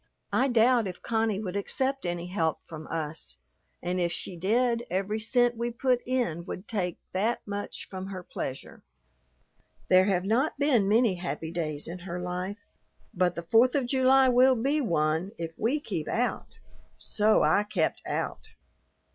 "I 0.33 0.47
doubt 0.47 0.87
if 0.87 1.03
Connie 1.03 1.39
would 1.39 1.55
accept 1.55 2.07
any 2.07 2.25
help 2.25 2.63
from 2.63 2.87
us, 2.87 3.37
and 3.83 3.99
if 4.01 4.11
she 4.11 4.35
did, 4.35 4.83
every 4.89 5.19
cent 5.19 5.55
we 5.55 5.69
put 5.69 6.01
in 6.07 6.43
would 6.45 6.67
take 6.67 6.97
that 7.13 7.39
much 7.45 7.87
from 7.87 8.07
her 8.07 8.23
pleasure. 8.23 8.81
There 9.89 10.05
have 10.05 10.25
not 10.25 10.57
been 10.57 10.87
many 10.89 11.17
happy 11.17 11.51
days 11.51 11.87
in 11.87 11.99
her 11.99 12.19
life, 12.19 12.57
but 13.13 13.35
the 13.35 13.43
Fourth 13.43 13.75
of 13.75 13.85
July 13.85 14.27
will 14.27 14.55
be 14.55 14.81
one 14.81 15.33
if 15.37 15.51
we 15.55 15.79
keep 15.79 16.07
out." 16.07 16.57
So 16.97 17.43
I 17.43 17.61
kept 17.61 18.01
out. 18.07 18.49